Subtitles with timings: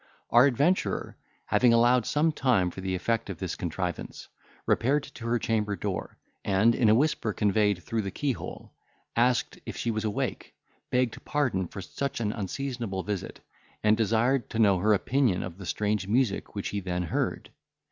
[0.31, 1.15] Our adventurer,
[1.45, 4.29] having allowed some time for the effect of this contrivance,
[4.65, 8.73] repaired to her chamber door, and, in a whisper, conveyed through the keyhole,
[9.15, 10.55] asked if she was awake,
[10.89, 13.41] begged pardon for such an unseasonable visit,
[13.83, 17.51] and desired to know her opinion of the strange music which he then heard.